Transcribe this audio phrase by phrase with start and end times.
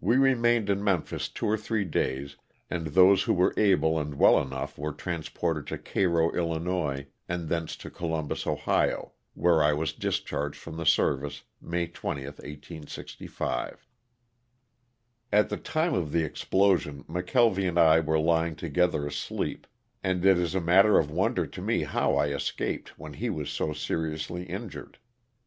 [0.00, 2.36] We remained in Memphis two or three days
[2.70, 7.76] and those who were able and well enough were transported to Cairo, 111., and thence
[7.76, 13.86] to Columbus, Ohio, where I was dis charged from the service May 20, 1865.
[15.30, 19.66] At the time of the explosion McKelvy and I were lying together asleep,
[20.02, 23.50] and it is a matter of wonder to me how I escaped when he was
[23.50, 24.96] so seriously injured.